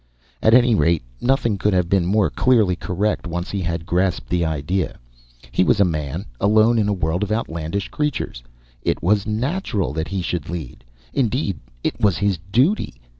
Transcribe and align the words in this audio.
At, 0.41 0.55
any 0.55 0.73
rate, 0.73 1.03
nothing 1.21 1.59
could 1.59 1.73
have 1.75 1.87
been 1.87 2.07
more 2.07 2.31
clearly 2.31 2.75
correct 2.75 3.27
once 3.27 3.51
he 3.51 3.61
had 3.61 3.85
grasped 3.85 4.29
the 4.29 4.43
idea. 4.43 4.97
He 5.51 5.63
was 5.63 5.79
a 5.79 5.85
Man, 5.85 6.25
alone 6.39 6.79
in 6.79 6.87
a 6.87 6.91
world 6.91 7.21
of 7.21 7.31
outlandish 7.31 7.87
creatures. 7.89 8.41
It 8.81 9.03
was 9.03 9.27
natural 9.27 9.93
that 9.93 10.07
he 10.07 10.23
should 10.23 10.49
lead; 10.49 10.83
indeed, 11.13 11.59
it 11.83 12.01
was 12.01 12.17
his 12.17 12.39
duty. 12.51 12.95